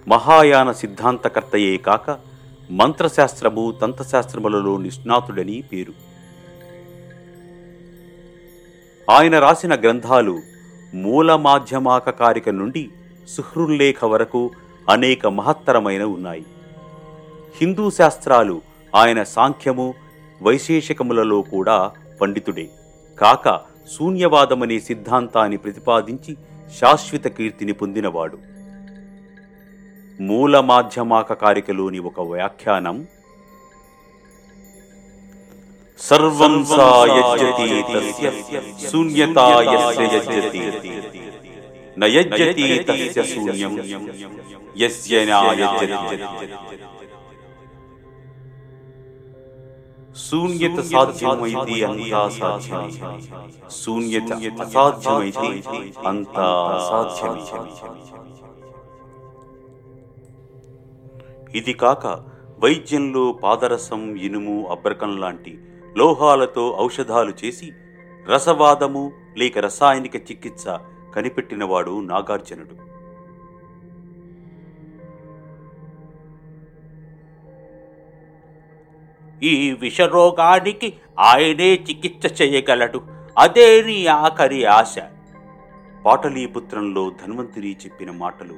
మహాయాన 0.08 0.72
సిద్ధాంతకర్తయే 0.72 1.78
కాక 1.78 2.20
మంత్రశాస్త్రము 2.72 3.74
తంత్రశాస్త్రములలో 3.82 4.78
నిష్ణాతుడని 4.78 5.62
పేరు. 5.62 5.94
ఆయన 9.12 9.39
రాసిన 9.39 9.76
గ్రంథాలు 9.76 10.39
మూలమాధ్యమాకకారిక 10.94 12.50
నుండి 12.50 12.89
సుహృల్లేఖ 13.28 14.06
వరకు 14.06 14.52
అనేక 14.89 15.28
మహత్తరమైన 15.28 16.04
ఉన్నాయి. 16.04 16.46
హిందూ 17.62 17.89
శాస్త్రాలు 17.89 18.62
ఆయన 18.96 19.24
సాంఖ్యము 19.24 19.94
వైశేషికములలో 20.42 21.42
కూడా 21.42 21.92
పండితుడే. 22.22 22.70
కాక 23.20 23.62
శూన్యవాదమనే 23.98 24.80
సిద్ధాంతాన్ని 24.80 25.58
ప్రతిపాదించి 25.58 26.38
శాశ్వత 26.77 27.27
కీర్తిని 27.27 27.71
పొందినవాడు. 27.71 28.38
మూల 30.19 30.60
మాధ్యమాక 30.60 31.34
కారికలోని 31.34 31.99
ఒక 31.99 32.21
వ్యాఖ్యానం 32.32 32.97
సర్వం 35.99 36.55
సా 36.69 36.88
తస్య 37.88 38.29
శూన్యతా 38.89 39.45
యస్య 39.71 40.05
యజ్జతి 42.08 42.67
తస్య 42.88 43.23
శూన్యం 43.23 43.73
యస్య 44.77 45.25
నా 45.25 45.39
శూన్యత 50.15 50.80
సాధ్యమైతే 50.80 51.84
అంతా 51.84 52.30
సాధ్యమే. 52.30 52.91
శూన్యత 53.72 54.32
అసాధ్యమైతే 54.62 55.93
అంతా 56.08 56.45
అసాధ్యమే 56.76 57.43
ఇది 61.56 61.74
కాక 61.74 62.08
వైద్యంలో 62.60 63.32
పాదరసం 63.32 64.15
ఇనుము 64.15 64.67
అబ్రకం 64.72 65.17
లాంటి 65.17 65.60
లోహాలతో 65.98 66.78
ఔషధాలు 66.80 67.34
చేసి 67.45 67.72
రసవాదము 68.30 69.12
లేక 69.38 69.58
రసాయనిక 69.58 70.15
చికిత్స 70.15 70.65
కనిపెట్టినవాడు 71.15 72.02
నాగార్జునుడు. 72.02 72.88
ఈ 79.43 79.71
విషరోగానికి 79.71 80.93
ఆయనే 81.19 81.73
చికిత్స 81.75 82.41
చేయగలడు. 82.41 83.02
అదే 83.38 83.82
నీ 83.82 84.06
ఆఖరి 84.06 84.65
ఆశ. 84.65 84.95
పాటలీపుత్రంలో 86.06 87.10
ధన్వంతరి 87.10 87.78
చెప్పిన 87.86 88.12
మాటలు 88.12 88.54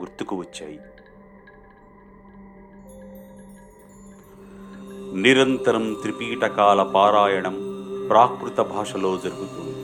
గుర్తుకు 0.00 0.36
వచ్చాయి. 0.36 0.80
నిరంతరం 5.14 5.96
త్రిపీటకాల 6.02 6.82
పారాయణం 6.82 7.56
ప్రాకృత 8.08 8.60
భాషలో 8.60 9.20
జరుగుతుంది. 9.24 9.76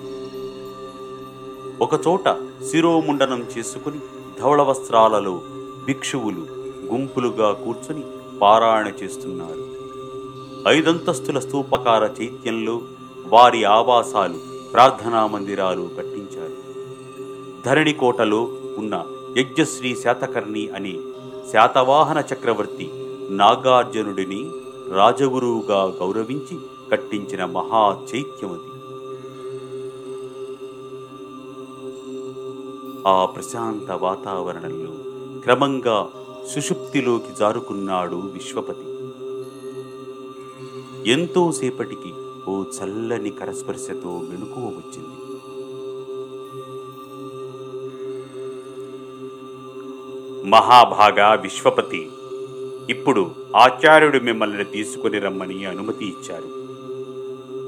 ఒకచోట 1.84 2.28
శిరోముండనం 2.70 3.46
చేసుకుని 3.58 3.98
ధవళ 4.40 4.62
వస్త్రాలలో 4.62 5.40
భిక్షువులు 5.86 6.46
గుంపులుగా 6.92 7.52
కూర్చుని 7.52 8.02
పారాయణ 8.38 8.86
చేస్తున్నారు. 8.86 9.71
ఐదంతస్తుల 10.68 11.38
స్తూపకార 11.38 12.10
చైత్యంలో 12.22 12.80
వారి 13.26 13.64
ఆవాసాలు 13.64 14.38
ప్రార్థనా 14.72 15.26
మందిరాలు 15.26 15.90
కట్టించారు. 15.98 16.56
ధరణికోటలో 17.66 18.42
ఉన్న 18.78 19.04
యజ్ఞశ్రీ 19.38 19.96
శాతకర్ణి 19.96 20.68
అనే 20.68 20.98
శాతవాహన 21.52 22.24
చక్రవర్తి 22.32 22.90
నాగార్జునుడిని 23.30 24.50
రాజగురువుగా 24.94 25.84
గౌరవించి 25.84 26.58
కట్టించిన 26.92 27.44
మహా 27.44 28.00
చైత్యమది 28.14 28.68
ఆ 33.06 33.24
ప్రశాంత 33.24 33.90
వాతావరణంలో 33.90 34.92
క్రమంగా 35.40 36.08
సుషుప్తిలోకి 36.54 37.34
జారుకున్నాడు 37.38 38.16
విశ్వపతి. 38.16 38.91
ఎంతో 41.06 41.52
సేపటికి 41.52 42.12
ఓ 42.50 42.62
చల్లని 42.62 43.30
కరస్పర్శతో 43.30 44.22
మెలకువ 44.30 44.64
వచ్చింది. 44.64 45.22
మహాభాగా 50.50 51.34
విశ్వపతి 51.34 52.08
ఇప్పుడు 52.90 53.34
ఆచార్యుడు 53.56 54.18
మిమ్మల్ని 54.18 54.64
తీసుకుని 54.64 55.18
రమ్మని 55.18 55.64
అనుమతి 55.64 56.04
ఇచ్చారు. 56.04 56.48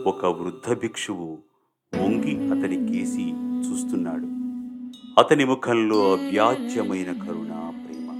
ఒక 0.09 0.27
వృద్ధ 0.27 0.81
భిక్షువు 0.81 1.39
వంగి 1.95 2.33
అతని 2.33 2.89
కేసి 2.89 3.33
చూస్తున్నాడు. 3.33 4.27
అతని 5.21 5.45
ముఖంలో 5.45 6.13
అవ్యాజ్యమైన 6.13 7.13
కరుణ 7.13 7.73
ప్రేమ. 7.85 8.11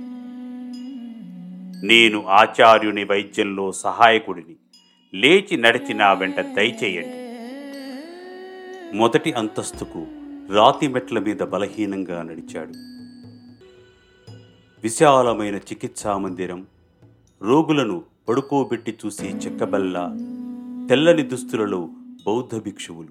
నేను 1.85 2.25
ఆచార్యుని 2.27 3.05
వైద్యంలో 3.05 3.73
సహాయకుడిని. 3.73 4.57
లేచి 5.15 5.57
నడిచి 5.57 5.95
నా 5.95 6.13
వెంట 6.13 6.41
దయచేయండి. 6.41 7.19
మొదటి 8.97 9.33
అంతస్తుకు 9.33 10.07
రాతి 10.53 10.89
మెట్ల 10.89 11.19
మీద 11.19 11.37
బలహీనంగా 11.37 12.23
నడిచాడు. 12.23 12.73
విశాలమైన 14.83 15.57
చికిత్సా 15.57 16.17
మందిరం 16.17 16.67
రోగులను 17.43 18.03
పడుకోబెట్టి 18.29 18.99
చూసే 19.07 19.27
చెక్కబల్ల 19.27 20.17
తెల్లని 20.89 21.23
దుస్తులలో 21.23 21.89
బౌద్ధ 22.27 22.63
భిక్షువులు. 22.63 23.09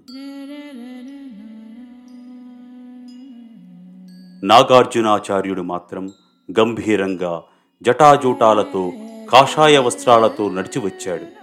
నాగార్జునాచార్యుడు 4.46 5.62
మాత్రం 5.62 6.12
గంభీరంగా 6.60 7.44
జటాజూటాలతో 7.82 8.92
కాషాయ 9.30 9.78
వస్త్రాలతో 9.78 10.50
నడిచి 10.50 10.80
వచ్చాడు 10.80 11.43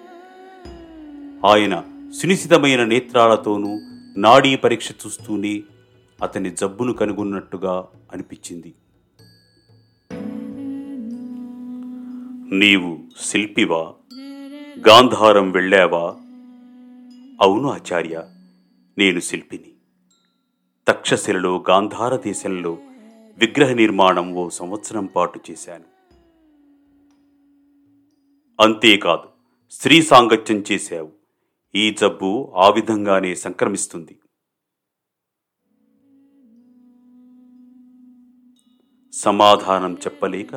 ఆయన 1.47 1.85
సునిశితమైన 2.21 2.85
నేత్రాలతోనూ 2.85 3.81
నాడీ 4.17 4.57
పరీక్ష 4.57 4.93
చూస్తూనే 4.93 5.63
అతని 6.23 6.51
జబ్బును 6.51 6.93
కనుగొన్నట్టుగా 6.93 7.89
అనిపించింది. 8.13 8.75
నీవు 12.57 12.99
శిల్పివా? 13.21 13.95
గాంధారం 14.89 15.51
వెళ్ళావా? 15.51 16.09
అవును 17.41 17.71
ఆచార్య 17.71 18.23
నేను 18.99 19.21
శిల్పిని. 19.21 19.73
తక్షశిలలో 20.89 21.65
గాంధార 21.71 22.17
దేశంలో 22.17 22.79
విగ్రహ 23.39 23.73
నిర్మాణం 23.73 24.35
ఓ 24.35 24.49
సంవత్సరం 24.49 25.07
పాటు 25.07 25.41
చేశాను. 25.51 25.85
అంతేకాదు 28.61 29.29
స్త్రీ 29.71 30.03
సాంగత్యం 30.03 30.65
చేశావు. 30.73 31.20
ఈ 31.75 31.91
జబ్బు 31.91 32.53
ఆ 32.57 32.71
విధంగానే 32.71 33.35
సంక్రమిస్తుంది. 33.35 34.19
సమాధానం 39.13 39.95
చెప్పలేక 39.95 40.55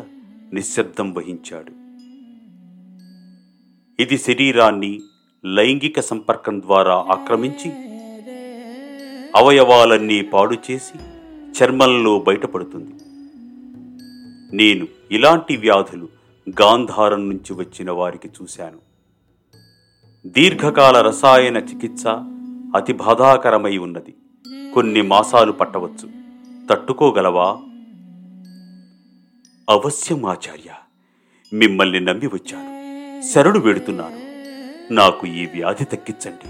నిశ్శబ్దం 0.54 1.14
వహించాడు. 1.14 1.72
ఇది 4.02 4.18
శరీరాన్ని 4.18 5.02
లైంగిక 5.46 6.00
సంపర్కం 6.00 6.62
ద్వారా 6.62 6.96
ఆక్రమించి 6.96 7.72
అవయవాలన్నీ 9.36 10.22
పాడు 10.22 10.58
చేసి 10.72 10.98
చర్మంలో 11.60 12.20
బయటపడుతుంది. 12.20 12.96
నేను 14.58 14.88
ఇలాంటి 15.12 15.58
వ్యాధులు 15.58 16.10
గాంధారం 16.62 17.30
నుంచి 17.30 17.54
వచ్చిన 17.54 17.92
వారికి 17.92 18.28
చూశాను. 18.28 18.93
దీర్ఘకాల 20.26 21.02
రసాయన 21.02 21.58
చికిత్స 21.58 22.04
అతి 22.76 22.94
బాధాకరమై 22.94 23.78
ఉన్నది. 23.78 24.16
కొన్ని 24.74 25.02
మాసాలు 25.02 25.52
పట్టవచ్చు. 25.52 26.10
తట్టుకోగలవా? 26.70 27.58
అవశ్యం 29.70 30.26
ఆచార్య 30.26 30.74
మిమ్మల్ని 31.54 32.00
నమ్మి 32.00 32.28
వచ్చాను. 32.28 32.74
శరణు 33.34 33.60
వేడుతున్నాను. 33.60 34.18
నాకు 34.94 35.28
ఈ 35.28 35.46
వ్యాధి 35.46 35.86
తగ్గించండి. 35.86 36.50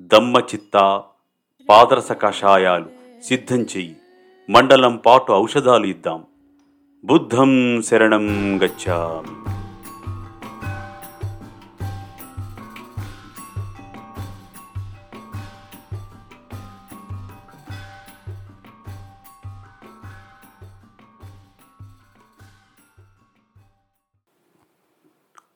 దమ్మ 0.00 0.38
చిత్త 0.38 1.02
పాదరస 1.68 2.12
కషాయాలు 2.12 2.86
సిద్ధం 3.22 3.60
చెయ్యి. 3.60 3.96
మండలం 4.50 4.96
పాటు 4.96 5.32
ఔషధాలు 5.32 5.86
ఇద్దాం. 5.86 6.24
బుద్ధం 7.04 7.82
శరణం 7.82 8.58
గచ్చామి. 8.62 9.61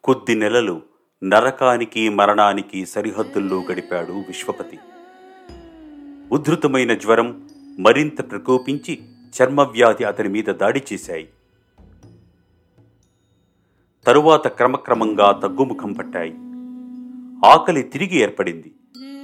కొద్ది 0.07 0.35
నెలలు 0.35 0.83
నరకానికి 1.25 2.09
మరణానికి 2.09 2.87
సరిహద్దుల్లో 2.87 3.63
గడిపాడు 3.73 4.13
విశ్వపతి. 4.13 4.79
ఉద్ధృతమైన 6.33 6.95
జ్వరం 6.95 7.49
మరింత 7.79 8.31
ప్రకోపించి 8.31 8.99
చర్మవ్యాధి 9.09 10.05
అతని 10.05 10.29
మీద 10.29 10.45
దాడి 10.45 10.83
చేశాయి. 10.93 11.29
తరువాత 14.07 14.49
క్రమక్రమంగా 14.49 15.33
తగ్గుముఖం 15.33 15.93
పట్టాయి. 15.93 16.35
ఆకలి 17.45 17.83
తిరిగి 17.83 18.17
ఏర్పడింది. 18.19 18.75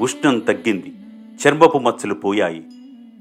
ఉష్ణం 0.00 0.38
తగ్గింది. 0.38 0.94
చర్మపు 1.46 1.78
మచ్చలు 1.78 2.14
పోయాయి. 2.14 2.66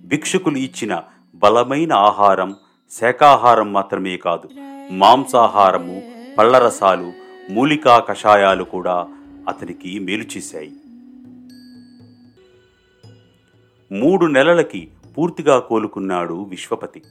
భిక్షుకులు 0.05 0.57
ఇచ్చిన 0.57 1.03
బలమైన 1.35 1.93
ఆహారం 1.93 2.55
శాకాహారం 2.99 3.73
మాత్రమే 3.73 4.17
కాదు 4.17 4.49
మాంసాహారము 4.91 6.01
పళ్ళరసాలు 6.37 7.20
మూలికా 7.49 7.99
కషాయాలు 7.99 8.63
కూడా 8.63 9.07
అతనికి 9.47 9.99
మేలు 9.99 10.23
చేశాయి. 10.37 10.71
మూడు 13.91 14.25
నెలలకి 14.25 14.87
పూర్తిగా 15.17 15.59
కోలుకున్నాడు 15.59 16.43
విశ్వపతి. 16.43 17.01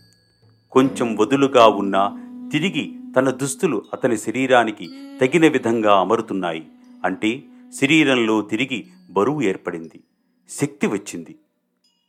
కొంచెం 0.71 1.17
వదులుగా 1.17 1.67
ఉన్నా 1.67 2.17
తిరిగి 2.53 2.93
తన 3.17 3.31
దుస్తులు 3.31 3.83
అతని 3.93 4.19
శరీరానికి 4.19 4.91
తగిన 5.21 5.49
విధంగా 5.49 6.01
అమరుతున్నాయి. 6.01 6.67
అంటే 7.05 7.43
శరీరంలో 7.83 8.43
తిరిగి 8.43 8.87
బరువు 9.11 9.43
ఏర్పడింది. 9.43 10.01
శక్తి 10.51 10.87
వచ్చింది. 10.87 11.39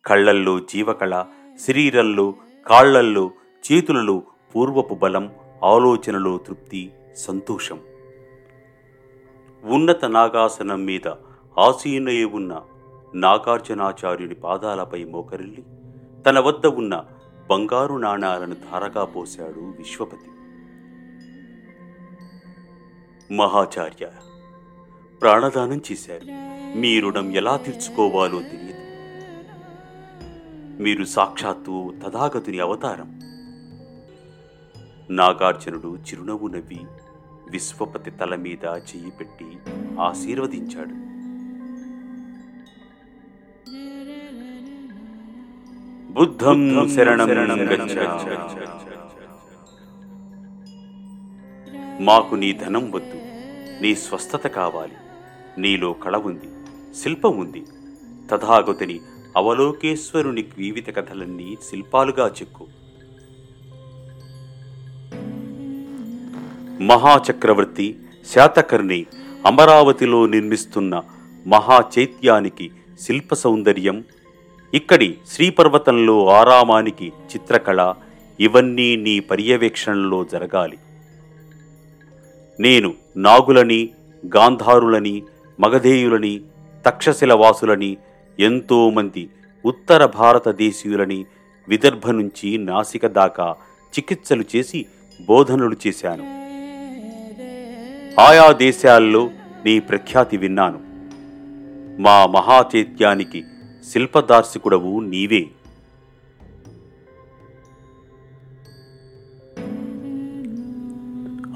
కళ్ళల్లో 0.06 0.60
జీవకళ 0.60 1.26
శరీరంలో 1.68 2.36
కాళ్ళల్లో 2.68 3.32
చేతులలో 3.72 4.24
పూర్వపు 4.56 4.96
బలం 4.96 5.32
ఆలోచనలో 5.64 6.38
తృప్తి 6.38 6.92
సంతోషం. 7.16 7.80
ఉన్నత 9.64 10.06
నాగాసనం 10.06 10.86
మీద 10.86 11.08
ఆసీనయ్య 11.60 12.24
ఉన్న 12.24 12.62
నాగార్జునాచార్యుని 13.16 14.36
పాదాలపై 14.36 15.04
మోకరిల్లి 15.04 15.64
తన 16.24 16.40
వద్ద 16.40 16.66
ఉన్న 16.66 17.06
బంగారు 17.50 17.94
నాణాలను 17.94 18.54
ధారగా 18.54 19.06
పోశాడు 19.06 19.60
విశ్వపతి. 19.60 20.32
మహాచార్య 23.36 24.10
ప్రాణదానం 25.22 25.82
చేశారు. 25.92 26.26
మీ 26.78 27.00
రుణం 27.00 27.32
ఎలా 27.32 27.58
తీర్చుకోవాలో 27.58 28.40
తెలియదు. 28.40 28.82
మీరు 30.84 31.04
సాక్షాత్తు 31.04 31.94
తథాగతుని 32.06 32.60
అవతారం. 32.60 33.20
నాగార్జునుడు 35.10 35.98
చిరునవ్వు 35.98 36.48
నవ్వి 36.48 36.80
విశ్వపతి 37.50 38.12
తల 38.12 38.36
మీద 38.36 38.66
చెయ్యి 38.66 39.12
పెట్టి 39.12 39.50
ఆశీర్వదించాడు. 40.00 40.96
బుద్ధం 46.14 46.90
శరణం 46.96 47.30
మాకు 52.02 52.36
నీ 52.36 52.54
ధనం 52.54 52.92
వద్దు 52.92 53.20
నీ 53.82 53.96
స్వస్థత 53.96 54.48
కావాలి 54.48 54.98
నీలో 55.58 55.94
కళ 55.94 56.18
ఉంది 56.18 56.50
శిల్పం 56.96 57.38
ఉంది. 57.40 57.66
తథాగతిని 58.32 59.00
అవలోకేశ్వరుని 59.38 60.44
జీవిత 60.44 60.96
కథలన్నీ 60.98 61.58
శిల్పాలుగా 61.70 62.28
చెక్కు. 62.28 62.68
మహాచక్రవర్తి 66.82 67.96
శాతకర్ణి 68.34 69.06
అమరావతిలో 69.46 70.26
నిర్మిస్తున్న 70.26 71.02
మహాచైత్యానికి 71.48 72.72
శిల్ప 73.02 73.34
సౌందర్యం 73.34 74.04
ఇక్కడి 74.74 75.18
శ్రీపర్వతంలో 75.32 76.28
ఆరామానికి 76.28 77.08
చిత్రకళ 77.08 77.94
ఇవన్నీ 78.40 78.96
నీ 78.96 79.20
పర్యవేక్షణలో 79.20 80.24
జరగాలి. 80.24 80.78
నేను 82.60 82.94
నాగులని 83.18 83.90
గాంధారులని 84.36 85.24
మగధేయులని 85.60 86.42
తక్షశిల 86.86 87.34
వాసులని 87.34 87.98
ఎంతోమంది 88.40 89.30
ఉత్తర 89.66 90.06
భారతదేశీయులని 90.06 91.26
విదర్భ 91.70 92.10
నుంచి 92.10 92.58
నాసిక 92.58 93.08
దాకా 93.08 93.56
చికిత్సలు 93.94 94.44
చేసి 94.56 94.86
బోధనలు 95.26 95.76
చేశాను. 95.88 96.41
ఆయా 98.22 98.52
దేశాల్లో 98.52 99.30
నీ 99.66 99.80
ప్రఖ్యాతి 99.80 100.38
విన్నాను. 100.38 100.80
మా 102.02 102.26
మహాచైత్యానికి 102.26 103.44
శిల్పదార్శికుడవు 103.92 105.00
నీవే. 105.00 105.48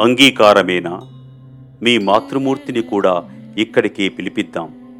అంగీకారమేనా? 0.01 1.01
మీ 1.81 1.97
మాతృమూర్తిని 1.97 2.81
కూడా 2.81 3.29
ఇక్కడికే 3.57 4.09
పిలిపిద్దాం. 4.09 4.97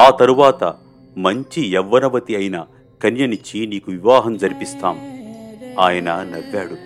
ఆ 0.00 0.10
తరువాత 0.10 0.74
మంచి 1.16 1.66
యవ్వనవతి 1.66 2.36
అయిన 2.36 2.66
కన్యనిచ్చి 3.02 3.66
నీకు 3.66 3.90
వివాహం 3.90 4.36
జరిపిస్తాం. 4.36 4.98
ఆయన 5.80 6.12
నవ్వాడు. 6.12 6.76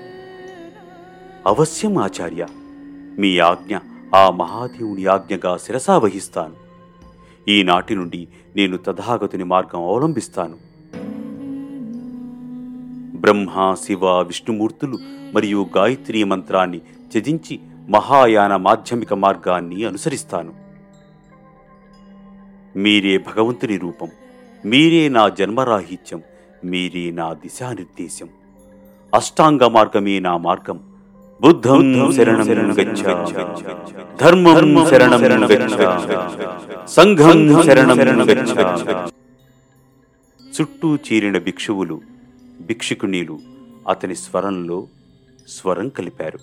అవశ్యం 1.48 1.98
ఆచార్య. 1.98 2.46
మీ 3.18 3.38
ఆజ్ఞ 3.38 3.76
ఆ 4.14 4.30
మహాదేవుని 4.30 5.06
ఆజ్ఞగా 5.06 5.56
శిరసా 5.56 5.98
వహిస్తాను. 5.98 6.54
ఈనాటి 7.50 7.96
నుండి 7.96 8.28
నేను 8.56 8.76
తథాగతుని 8.76 9.44
మార్గం 9.44 9.82
అవలంబిస్తాను. 9.82 10.56
బ్రహ్మ 13.16 13.76
శివ 13.86 14.06
విష్ణుమూర్తులు 14.06 14.98
మరియు 15.34 15.66
గాయత్రీ 15.76 16.24
మంత్రాన్ని 16.24 16.78
త్యజించి 16.78 17.60
మహాయాన 17.88 18.56
మాధ్యమిక 18.56 19.14
మార్గాన్ని 19.14 19.84
అనుసరిస్తాను. 19.84 20.54
మీరే 22.76 23.18
భగవంతుని 23.18 23.76
రూపం 23.76 24.08
మీరే 24.64 25.08
నా 25.08 25.28
జన్మరాహిత్యం 25.28 26.22
మీరే 26.64 27.10
నా 27.10 27.32
దిశానిర్దేశం. 27.32 28.28
అష్టాంగ 29.14 29.66
మార్గమే 29.66 30.18
నా 30.18 30.36
మార్గం. 30.36 30.91
బుద్ధం 31.42 32.12
శరణం 32.12 32.72
గచ్చ. 32.72 33.02
ధర్మం 34.20 34.86
శరణం 34.90 35.22
గచ్చ. 35.22 35.76
సంఘం 36.86 37.62
శరణం 37.62 37.98
గచ్చ. 38.28 38.54
చుట్టూ 40.54 40.96
చేరిన 40.96 41.38
భిక్షువులు 41.38 42.00
భిక్షుకునీలు 42.60 43.38
అతని 43.88 44.16
స్వరంలో 44.16 44.86
స్వరం 45.48 45.88
కలిపారు. 45.88 46.38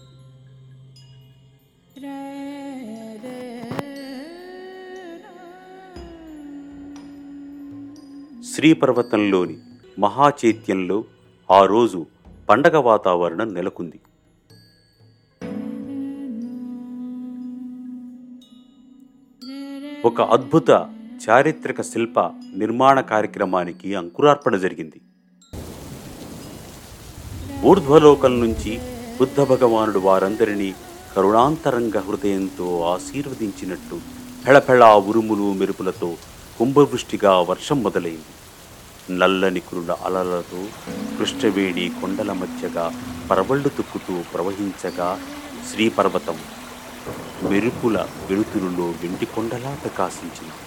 శ్రీపర్వతంలోని 8.55 9.57
మహాచైత్యంలో 9.99 11.03
ఆ 11.51 11.65
రోజు 11.65 12.05
పండగ 12.49 12.77
వాతావరణం 12.77 13.53
నెలకొంది. 13.53 13.99
ఒక 20.07 20.21
అద్భుత 20.21 20.69
చారిత్రక 21.23 21.81
శిల్ప 21.81 22.19
నిర్మాణ 22.55 22.99
కార్యక్రమానికి 22.99 23.95
అంకురార్పణ 23.95 24.55
జరిగింది. 24.55 24.99
ఊర్ధ్వలోకం 27.63 28.39
నుంచి 28.39 28.79
బుద్ధ 29.19 29.41
భగవానుడు 29.41 29.99
వారందరినీ 29.99 30.69
కరుణాంతరంగ 31.15 31.97
హృదయంతో 31.97 32.67
ఆశీర్వదించినట్టు 32.81 33.99
ఫెళఫెళా 34.45 34.95
ఉరుములు 34.95 35.53
మెరుపులతో 35.53 36.17
కుంభవృష్టిగా 36.59 37.39
వర్షం 37.39 37.83
మొదలైంది. 37.83 38.33
నల్లని 39.19 39.59
కురుల 39.59 39.91
అలలతో 40.05 40.61
కృష్ణవేణి 41.17 41.91
కొండల 42.01 42.31
మధ్యగా 42.33 42.87
పరవళ్ళు 43.31 43.69
తుక్కుతూ 43.69 44.15
ప్రవహించగా 44.33 45.19
శ్రీపర్వతం 45.71 46.39
మెరుపుల 47.49 47.97
వెలుతురులో 48.29 48.87
వెండి 49.01 49.25
కొండలా 49.25 49.71
ప్రకాశించింది. 49.83 50.57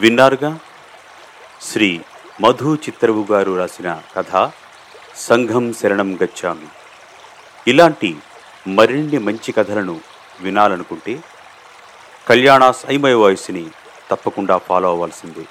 విన్నారుగా? 0.00 0.58
శ్రీ 1.62 2.00
మధు 2.40 2.74
చిత్రవు 2.74 3.26
గారు 3.32 3.58
రాసిన 3.58 4.02
కథ 4.16 4.50
సంఘం 5.16 5.72
శరణం 5.72 6.08
గచ్చామి. 6.22 6.68
ఇలాంటి 7.68 8.16
మరిన్ని 8.68 9.18
మంచి 9.18 9.52
కథలను 9.52 10.00
వినాలనుకుంటే 10.40 11.20
కళ్యాణ 12.28 12.70
సైమయ 12.70 13.14
వాయిస్ని 13.14 13.64
తప్పకుండా 14.10 14.58
ఫాలో 14.58 14.88
అవ్వాల్సిందే. 14.88 15.44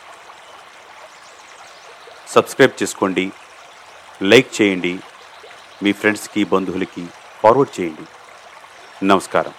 సబ్స్క్రైబ్ 2.27 2.83
చేసుకోండి 2.83 3.31
లైక్ 4.23 4.61
చేయండి 4.61 4.99
మీ 5.83 5.91
ఫ్రెండ్స్కి 5.91 6.43
బంధువులకి 6.43 7.07
ఫార్వర్డ్ 7.43 7.81
చేయండి. 7.81 8.05
నమస్కారం. 9.05 9.53